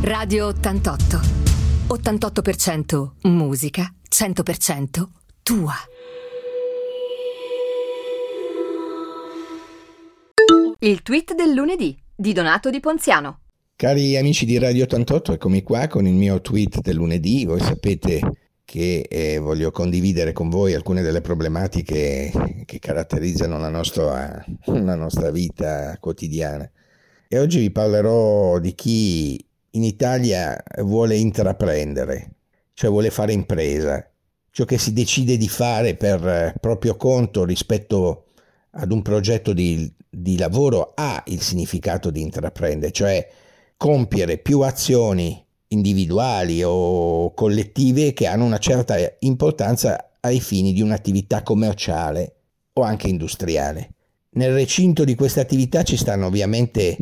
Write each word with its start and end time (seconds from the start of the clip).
Radio 0.00 0.46
88. 0.46 1.20
88% 1.88 3.10
musica, 3.22 3.92
100% 4.08 5.08
tua. 5.42 5.74
Il 10.78 11.02
tweet 11.02 11.34
del 11.34 11.52
lunedì 11.52 12.00
di 12.14 12.32
Donato 12.32 12.70
Di 12.70 12.78
Ponziano. 12.78 13.40
Cari 13.74 14.16
amici 14.16 14.46
di 14.46 14.56
Radio 14.58 14.84
88, 14.84 15.32
eccomi 15.32 15.62
qua 15.64 15.88
con 15.88 16.06
il 16.06 16.14
mio 16.14 16.40
tweet 16.40 16.80
del 16.80 16.94
lunedì. 16.94 17.44
Voi 17.44 17.60
sapete 17.60 18.20
che 18.64 19.00
eh, 19.00 19.38
voglio 19.38 19.72
condividere 19.72 20.32
con 20.32 20.48
voi 20.48 20.74
alcune 20.74 21.02
delle 21.02 21.22
problematiche 21.22 22.62
che 22.64 22.78
caratterizzano 22.78 23.58
la 23.58 23.68
nostra, 23.68 24.44
la 24.66 24.94
nostra 24.94 25.32
vita 25.32 25.96
quotidiana. 25.98 26.70
E 27.26 27.38
oggi 27.38 27.58
vi 27.58 27.70
parlerò 27.72 28.58
di 28.58 28.74
chi 28.74 29.44
in 29.78 29.84
Italia 29.84 30.60
vuole 30.82 31.16
intraprendere, 31.16 32.32
cioè 32.74 32.90
vuole 32.90 33.10
fare 33.10 33.32
impresa, 33.32 34.04
ciò 34.50 34.64
che 34.64 34.76
si 34.76 34.92
decide 34.92 35.36
di 35.36 35.48
fare 35.48 35.94
per 35.94 36.54
proprio 36.60 36.96
conto 36.96 37.44
rispetto 37.44 38.24
ad 38.72 38.90
un 38.90 39.02
progetto 39.02 39.52
di, 39.52 39.90
di 40.10 40.36
lavoro 40.36 40.92
ha 40.94 41.22
il 41.26 41.40
significato 41.40 42.10
di 42.10 42.20
intraprendere, 42.20 42.92
cioè 42.92 43.26
compiere 43.76 44.38
più 44.38 44.60
azioni 44.60 45.42
individuali 45.68 46.62
o 46.64 47.32
collettive 47.34 48.12
che 48.12 48.26
hanno 48.26 48.44
una 48.44 48.58
certa 48.58 48.96
importanza 49.20 50.16
ai 50.20 50.40
fini 50.40 50.72
di 50.72 50.82
un'attività 50.82 51.42
commerciale 51.44 52.34
o 52.72 52.82
anche 52.82 53.08
industriale. 53.08 53.92
Nel 54.30 54.52
recinto 54.52 55.04
di 55.04 55.14
questa 55.14 55.40
attività 55.40 55.84
ci 55.84 55.96
stanno 55.96 56.26
ovviamente 56.26 56.96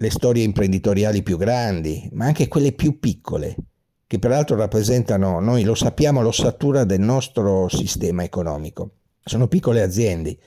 le 0.00 0.10
storie 0.10 0.44
imprenditoriali 0.44 1.22
più 1.22 1.36
grandi, 1.36 2.08
ma 2.12 2.24
anche 2.24 2.48
quelle 2.48 2.72
più 2.72 2.98
piccole, 2.98 3.54
che 4.06 4.18
peraltro 4.18 4.56
rappresentano, 4.56 5.40
noi 5.40 5.62
lo 5.62 5.74
sappiamo, 5.74 6.22
l'ossatura 6.22 6.84
del 6.84 7.00
nostro 7.00 7.68
sistema 7.68 8.22
economico. 8.22 8.92
Sono 9.22 9.46
piccole 9.46 9.82
aziende, 9.82 10.38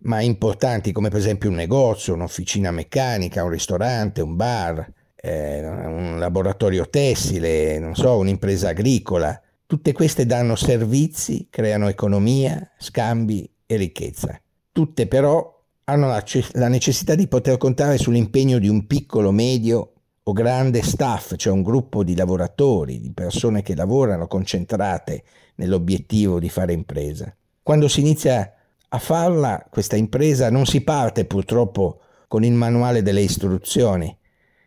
ma 0.00 0.20
importanti 0.20 0.92
come 0.92 1.08
per 1.08 1.20
esempio 1.20 1.48
un 1.48 1.54
negozio, 1.54 2.12
un'officina 2.12 2.70
meccanica, 2.70 3.42
un 3.42 3.48
ristorante, 3.48 4.20
un 4.20 4.36
bar, 4.36 4.86
eh, 5.16 5.66
un 5.66 6.18
laboratorio 6.18 6.86
tessile, 6.90 7.78
non 7.78 7.94
so, 7.94 8.18
un'impresa 8.18 8.68
agricola. 8.68 9.40
Tutte 9.64 9.92
queste 9.92 10.26
danno 10.26 10.54
servizi, 10.54 11.46
creano 11.48 11.88
economia, 11.88 12.72
scambi 12.76 13.50
e 13.64 13.76
ricchezza. 13.76 14.38
Tutte 14.70 15.06
però 15.06 15.61
hanno 15.84 16.06
la, 16.06 16.22
la 16.52 16.68
necessità 16.68 17.14
di 17.14 17.28
poter 17.28 17.58
contare 17.58 17.98
sull'impegno 17.98 18.58
di 18.58 18.68
un 18.68 18.86
piccolo, 18.86 19.30
medio 19.30 19.92
o 20.22 20.32
grande 20.32 20.82
staff, 20.82 21.34
cioè 21.36 21.52
un 21.52 21.62
gruppo 21.62 22.04
di 22.04 22.14
lavoratori, 22.14 23.00
di 23.00 23.12
persone 23.12 23.62
che 23.62 23.74
lavorano 23.74 24.28
concentrate 24.28 25.24
nell'obiettivo 25.56 26.38
di 26.38 26.48
fare 26.48 26.72
impresa. 26.72 27.34
Quando 27.62 27.88
si 27.88 28.00
inizia 28.00 28.54
a 28.88 28.98
farla, 28.98 29.66
questa 29.70 29.96
impresa 29.96 30.50
non 30.50 30.66
si 30.66 30.82
parte 30.82 31.24
purtroppo 31.24 32.00
con 32.28 32.44
il 32.44 32.52
manuale 32.52 33.02
delle 33.02 33.20
istruzioni, 33.20 34.16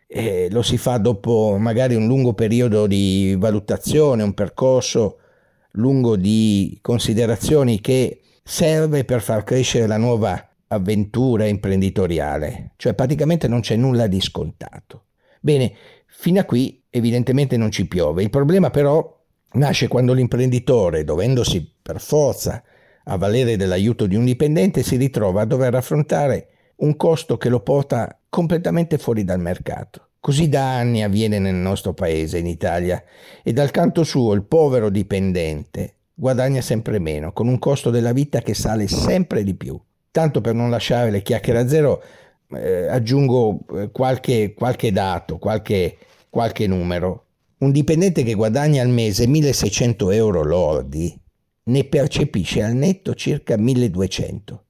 e 0.08 0.48
lo 0.50 0.62
si 0.62 0.76
fa 0.76 0.98
dopo 0.98 1.56
magari 1.58 1.94
un 1.94 2.06
lungo 2.06 2.32
periodo 2.32 2.86
di 2.86 3.34
valutazione, 3.38 4.22
un 4.22 4.34
percorso 4.34 5.18
lungo 5.72 6.16
di 6.16 6.78
considerazioni 6.80 7.80
che 7.80 8.20
serve 8.42 9.04
per 9.04 9.20
far 9.20 9.42
crescere 9.42 9.86
la 9.86 9.96
nuova 9.96 10.48
avventura 10.68 11.46
imprenditoriale, 11.46 12.72
cioè 12.76 12.94
praticamente 12.94 13.48
non 13.48 13.60
c'è 13.60 13.76
nulla 13.76 14.06
di 14.06 14.20
scontato. 14.20 15.04
Bene, 15.40 15.72
fino 16.06 16.40
a 16.40 16.44
qui 16.44 16.82
evidentemente 16.90 17.56
non 17.56 17.70
ci 17.70 17.86
piove, 17.86 18.22
il 18.22 18.30
problema 18.30 18.70
però 18.70 19.14
nasce 19.52 19.88
quando 19.88 20.12
l'imprenditore, 20.12 21.04
dovendosi 21.04 21.74
per 21.80 22.00
forza 22.00 22.62
avvalere 23.04 23.56
dell'aiuto 23.56 24.06
di 24.06 24.16
un 24.16 24.24
dipendente, 24.24 24.82
si 24.82 24.96
ritrova 24.96 25.42
a 25.42 25.46
dover 25.46 25.74
affrontare 25.74 26.48
un 26.76 26.96
costo 26.96 27.36
che 27.36 27.48
lo 27.48 27.60
porta 27.60 28.18
completamente 28.28 28.98
fuori 28.98 29.24
dal 29.24 29.40
mercato. 29.40 30.08
Così 30.18 30.48
da 30.48 30.76
anni 30.76 31.04
avviene 31.04 31.38
nel 31.38 31.54
nostro 31.54 31.94
paese, 31.94 32.38
in 32.38 32.46
Italia, 32.46 33.02
e 33.44 33.52
dal 33.52 33.70
canto 33.70 34.02
suo 34.02 34.32
il 34.32 34.42
povero 34.42 34.90
dipendente 34.90 35.96
guadagna 36.18 36.62
sempre 36.62 36.98
meno, 36.98 37.32
con 37.32 37.46
un 37.46 37.58
costo 37.58 37.90
della 37.90 38.12
vita 38.12 38.40
che 38.40 38.54
sale 38.54 38.88
sempre 38.88 39.44
di 39.44 39.54
più. 39.54 39.78
Tanto 40.16 40.40
per 40.40 40.54
non 40.54 40.70
lasciare 40.70 41.10
le 41.10 41.20
chiacchiere 41.20 41.58
a 41.58 41.68
zero, 41.68 42.02
eh, 42.54 42.86
aggiungo 42.86 43.58
eh, 43.74 43.90
qualche, 43.90 44.54
qualche 44.54 44.90
dato, 44.90 45.36
qualche, 45.36 45.98
qualche 46.30 46.66
numero. 46.66 47.26
Un 47.58 47.70
dipendente 47.70 48.22
che 48.22 48.32
guadagna 48.32 48.80
al 48.80 48.88
mese 48.88 49.26
1600 49.26 50.10
euro 50.12 50.42
lordi 50.42 51.14
ne 51.64 51.84
percepisce 51.84 52.62
al 52.62 52.72
netto 52.72 53.12
circa 53.14 53.58
1200 53.58 54.64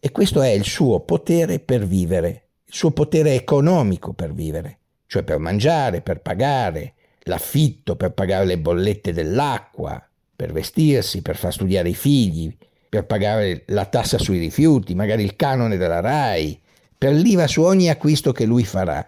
e 0.00 0.10
questo 0.12 0.42
è 0.42 0.50
il 0.50 0.64
suo 0.64 1.00
potere 1.00 1.60
per 1.60 1.86
vivere, 1.86 2.48
il 2.66 2.74
suo 2.74 2.90
potere 2.90 3.32
economico 3.32 4.12
per 4.12 4.34
vivere, 4.34 4.80
cioè 5.06 5.22
per 5.22 5.38
mangiare, 5.38 6.02
per 6.02 6.20
pagare 6.20 6.92
l'affitto, 7.20 7.96
per 7.96 8.12
pagare 8.12 8.44
le 8.44 8.58
bollette 8.58 9.14
dell'acqua, 9.14 10.06
per 10.36 10.52
vestirsi, 10.52 11.22
per 11.22 11.36
far 11.36 11.54
studiare 11.54 11.88
i 11.88 11.94
figli, 11.94 12.54
per 12.90 13.06
pagare 13.06 13.62
la 13.68 13.86
tassa 13.86 14.18
sui 14.18 14.38
rifiuti, 14.38 14.94
magari 14.94 15.22
il 15.22 15.36
canone 15.36 15.78
della 15.78 16.00
RAI, 16.00 16.60
per 16.98 17.14
l'IVA 17.14 17.46
su 17.46 17.62
ogni 17.62 17.88
acquisto 17.88 18.32
che 18.32 18.44
lui 18.44 18.64
farà. 18.64 19.06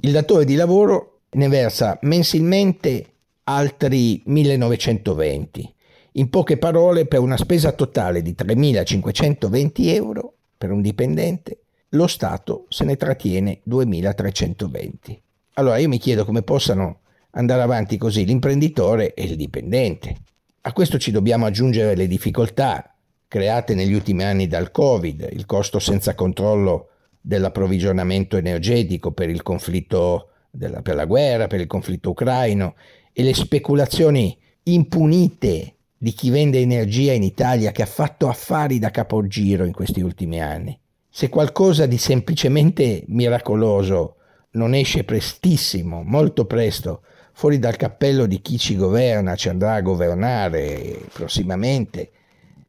Il 0.00 0.12
datore 0.12 0.46
di 0.46 0.54
lavoro 0.54 1.20
ne 1.32 1.48
versa 1.48 1.98
mensilmente 2.00 3.04
altri 3.44 4.22
1920 4.24 5.74
in 6.14 6.28
poche 6.28 6.56
parole, 6.56 7.06
per 7.06 7.20
una 7.20 7.36
spesa 7.36 7.70
totale 7.70 8.20
di 8.20 8.34
3.520 8.36 9.70
euro 9.94 10.34
per 10.58 10.72
un 10.72 10.82
dipendente, 10.82 11.60
lo 11.90 12.08
Stato 12.08 12.66
se 12.68 12.84
ne 12.84 12.96
trattiene 12.96 13.60
2.320. 13.68 15.18
Allora 15.54 15.78
io 15.78 15.88
mi 15.88 15.98
chiedo 15.98 16.24
come 16.24 16.42
possano 16.42 17.00
andare 17.32 17.62
avanti 17.62 17.96
così 17.96 18.24
l'imprenditore 18.24 19.14
e 19.14 19.24
il 19.24 19.36
dipendente. 19.36 20.16
A 20.62 20.72
questo 20.72 20.98
ci 20.98 21.12
dobbiamo 21.12 21.46
aggiungere 21.46 21.94
le 21.94 22.08
difficoltà 22.08 22.89
create 23.30 23.76
negli 23.76 23.92
ultimi 23.92 24.24
anni 24.24 24.48
dal 24.48 24.72
Covid, 24.72 25.28
il 25.30 25.46
costo 25.46 25.78
senza 25.78 26.16
controllo 26.16 26.88
dell'approvvigionamento 27.20 28.36
energetico 28.36 29.12
per 29.12 29.30
il 29.30 29.42
conflitto 29.42 30.30
della, 30.50 30.82
per 30.82 30.96
la 30.96 31.04
guerra, 31.04 31.46
per 31.46 31.60
il 31.60 31.68
conflitto 31.68 32.10
ucraino 32.10 32.74
e 33.12 33.22
le 33.22 33.32
speculazioni 33.32 34.36
impunite 34.64 35.76
di 35.96 36.10
chi 36.10 36.30
vende 36.30 36.58
energia 36.58 37.12
in 37.12 37.22
Italia 37.22 37.70
che 37.70 37.82
ha 37.82 37.86
fatto 37.86 38.28
affari 38.28 38.80
da 38.80 38.90
capogiro 38.90 39.64
in 39.64 39.72
questi 39.72 40.00
ultimi 40.00 40.42
anni. 40.42 40.76
Se 41.08 41.28
qualcosa 41.28 41.86
di 41.86 41.98
semplicemente 41.98 43.04
miracoloso 43.06 44.16
non 44.54 44.74
esce 44.74 45.04
prestissimo, 45.04 46.02
molto 46.02 46.46
presto, 46.46 47.02
fuori 47.32 47.60
dal 47.60 47.76
cappello 47.76 48.26
di 48.26 48.40
chi 48.40 48.58
ci 48.58 48.74
governa, 48.74 49.36
ci 49.36 49.48
andrà 49.48 49.74
a 49.74 49.82
governare 49.82 50.98
prossimamente, 51.12 52.10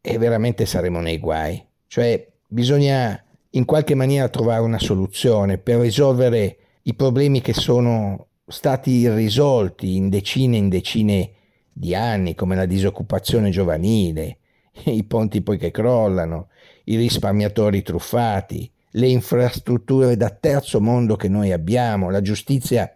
e 0.01 0.17
veramente 0.17 0.65
saremo 0.65 0.99
nei 0.99 1.19
guai. 1.19 1.63
Cioè 1.87 2.27
bisogna 2.47 3.23
in 3.51 3.65
qualche 3.65 3.95
maniera 3.95 4.29
trovare 4.29 4.61
una 4.61 4.79
soluzione 4.79 5.57
per 5.57 5.79
risolvere 5.79 6.57
i 6.83 6.93
problemi 6.95 7.41
che 7.41 7.53
sono 7.53 8.27
stati 8.47 8.91
irrisolti 8.91 9.95
in 9.95 10.09
decine 10.09 10.55
e 10.55 10.59
in 10.59 10.69
decine 10.69 11.31
di 11.71 11.95
anni 11.95 12.35
come 12.35 12.55
la 12.55 12.65
disoccupazione 12.65 13.49
giovanile, 13.49 14.39
i 14.85 15.03
ponti 15.03 15.41
poi 15.41 15.57
che 15.57 15.71
crollano, 15.71 16.49
i 16.85 16.95
risparmiatori 16.95 17.81
truffati, 17.81 18.69
le 18.91 19.07
infrastrutture 19.07 20.17
da 20.17 20.29
terzo 20.29 20.81
mondo 20.81 21.15
che 21.15 21.29
noi 21.29 21.51
abbiamo, 21.51 22.09
la 22.09 22.21
giustizia 22.21 22.93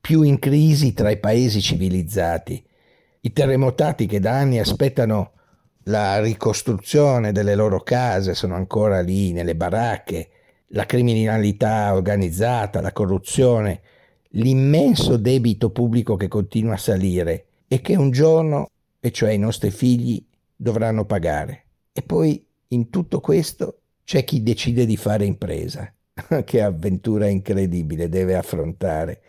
più 0.00 0.22
in 0.22 0.38
crisi 0.38 0.92
tra 0.92 1.10
i 1.10 1.18
paesi 1.18 1.60
civilizzati, 1.60 2.64
i 3.20 3.32
terremotati 3.32 4.06
che 4.06 4.20
da 4.20 4.38
anni 4.38 4.58
aspettano 4.58 5.32
la 5.88 6.20
ricostruzione 6.20 7.32
delle 7.32 7.54
loro 7.54 7.80
case, 7.80 8.34
sono 8.34 8.54
ancora 8.54 9.00
lì 9.00 9.32
nelle 9.32 9.54
baracche, 9.54 10.30
la 10.68 10.86
criminalità 10.86 11.94
organizzata, 11.94 12.80
la 12.80 12.92
corruzione, 12.92 13.80
l'immenso 14.30 15.16
debito 15.16 15.70
pubblico 15.70 16.16
che 16.16 16.28
continua 16.28 16.74
a 16.74 16.78
salire 16.78 17.46
e 17.68 17.80
che 17.80 17.96
un 17.96 18.10
giorno, 18.10 18.70
e 19.00 19.10
cioè 19.10 19.30
i 19.30 19.38
nostri 19.38 19.70
figli, 19.70 20.24
dovranno 20.54 21.04
pagare. 21.04 21.64
E 21.92 22.02
poi 22.02 22.44
in 22.68 22.90
tutto 22.90 23.20
questo 23.20 23.80
c'è 24.04 24.24
chi 24.24 24.42
decide 24.42 24.86
di 24.86 24.96
fare 24.96 25.24
impresa. 25.24 25.90
che 26.44 26.62
avventura 26.62 27.28
incredibile 27.28 28.08
deve 28.08 28.36
affrontare. 28.36 29.20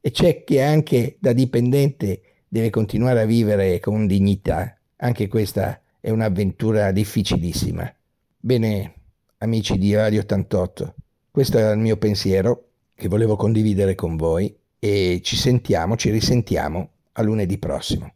E 0.00 0.10
c'è 0.10 0.44
chi 0.44 0.60
anche 0.60 1.16
da 1.18 1.32
dipendente 1.32 2.20
deve 2.46 2.70
continuare 2.70 3.22
a 3.22 3.26
vivere 3.26 3.80
con 3.80 4.06
dignità. 4.06 4.78
Anche 4.96 5.28
questa 5.28 5.80
è 6.04 6.10
un'avventura 6.10 6.92
difficilissima. 6.92 7.90
Bene, 8.36 8.92
amici 9.38 9.78
di 9.78 9.94
Radio 9.94 10.20
88, 10.20 10.94
questo 11.30 11.56
era 11.56 11.70
il 11.70 11.78
mio 11.78 11.96
pensiero 11.96 12.72
che 12.94 13.08
volevo 13.08 13.36
condividere 13.36 13.94
con 13.94 14.16
voi 14.16 14.54
e 14.78 15.22
ci 15.24 15.34
sentiamo, 15.34 15.96
ci 15.96 16.10
risentiamo 16.10 16.90
a 17.12 17.22
lunedì 17.22 17.56
prossimo. 17.56 18.12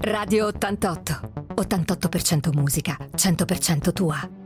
Radio 0.00 0.46
88. 0.46 1.44
88% 1.56 2.54
musica, 2.54 2.96
100% 3.14 3.92
tua. 3.92 4.45